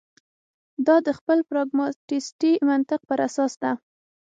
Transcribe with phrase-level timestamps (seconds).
[0.85, 3.71] دا د خپل پراګماتیستي منطق پر اساس ده.